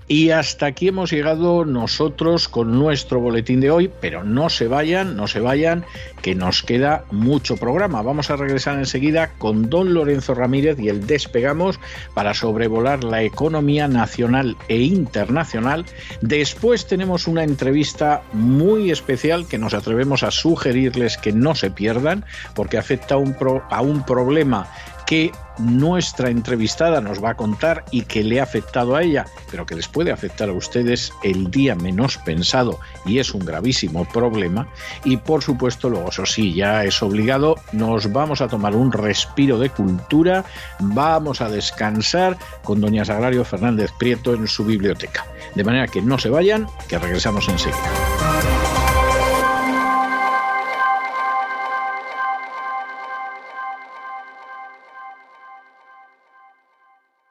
[0.09, 5.15] Y hasta aquí hemos llegado nosotros con nuestro boletín de hoy, pero no se vayan,
[5.15, 5.85] no se vayan,
[6.21, 8.01] que nos queda mucho programa.
[8.01, 11.79] Vamos a regresar enseguida con don Lorenzo Ramírez y el despegamos
[12.13, 15.85] para sobrevolar la economía nacional e internacional.
[16.21, 22.25] Después tenemos una entrevista muy especial que nos atrevemos a sugerirles que no se pierdan
[22.55, 23.35] porque afecta a un,
[23.69, 24.69] a un problema
[25.07, 29.65] que nuestra entrevistada nos va a contar y que le ha afectado a ella, pero
[29.65, 34.67] que les puede afectar a ustedes el día menos pensado y es un gravísimo problema.
[35.03, 39.57] Y por supuesto, luego, eso sí, ya es obligado, nos vamos a tomar un respiro
[39.57, 40.45] de cultura,
[40.79, 45.25] vamos a descansar con doña Sagrario Fernández Prieto en su biblioteca.
[45.55, 48.56] De manera que no se vayan, que regresamos enseguida.